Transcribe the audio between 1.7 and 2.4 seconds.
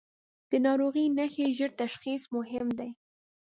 تشخیص